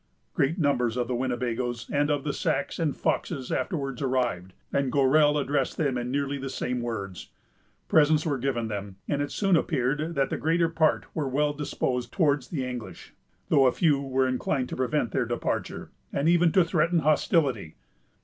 Great 0.33 0.57
numbers 0.57 0.97
of 0.97 1.07
the 1.07 1.13
Winnebagoes 1.13 1.87
and 1.91 2.09
of 2.09 2.23
the 2.23 2.33
Sacs 2.33 2.79
and 2.79 2.95
Foxes 2.97 3.51
afterwards 3.51 4.01
arrived, 4.01 4.53
and 4.73 4.91
Gorell 4.91 5.37
addressed 5.39 5.77
them 5.77 5.95
in 5.95 6.09
nearly 6.09 6.39
the 6.39 6.49
same 6.49 6.81
words. 6.81 7.29
Presents 7.87 8.25
were 8.25 8.39
given 8.39 8.67
them, 8.67 8.95
and 9.07 9.21
it 9.21 9.31
soon 9.31 9.55
appeared 9.55 10.15
that 10.15 10.31
the 10.31 10.37
greater 10.37 10.69
part 10.69 11.05
were 11.13 11.29
well 11.29 11.53
disposed 11.53 12.11
towards 12.11 12.47
the 12.47 12.65
English, 12.65 13.13
though 13.49 13.67
a 13.67 13.71
few 13.71 14.01
were 14.01 14.27
inclined 14.27 14.69
to 14.69 14.75
prevent 14.75 15.11
their 15.11 15.27
departure, 15.27 15.91
and 16.11 16.27
even 16.27 16.51
to 16.53 16.65
threaten 16.65 16.97
hostility. 17.01 17.75